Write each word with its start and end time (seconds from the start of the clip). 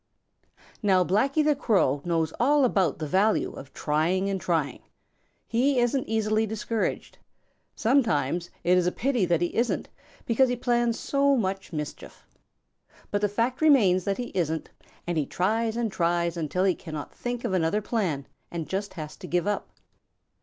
Now 0.81 1.03
Blacky 1.03 1.45
the 1.45 1.55
Crow 1.55 2.01
knows 2.03 2.33
all 2.39 2.65
about 2.65 2.97
the 2.97 3.05
value 3.05 3.51
of 3.53 3.71
trying 3.71 4.31
and 4.31 4.41
trying. 4.41 4.81
He 5.45 5.77
isn't 5.77 6.09
easily 6.09 6.47
discouraged. 6.47 7.19
Sometimes 7.75 8.49
it 8.63 8.79
is 8.79 8.87
a 8.87 8.91
pity 8.91 9.25
that 9.25 9.41
he 9.41 9.53
isn't, 9.55 9.89
because 10.25 10.49
he 10.49 10.55
plans 10.55 10.97
so 10.99 11.37
much 11.37 11.71
mischief. 11.71 12.25
But 13.11 13.21
the 13.21 13.29
fact 13.29 13.61
remains 13.61 14.03
that 14.05 14.17
he 14.17 14.31
isn't, 14.33 14.71
and 15.05 15.19
he 15.19 15.27
tries 15.27 15.77
and 15.77 15.91
tries 15.91 16.35
until 16.35 16.63
he 16.63 16.73
cannot 16.73 17.13
think 17.13 17.43
of 17.45 17.53
another 17.53 17.79
plan 17.79 18.25
and 18.49 18.67
just 18.67 18.95
has 18.95 19.15
to 19.17 19.27
give 19.27 19.45
up. 19.45 19.67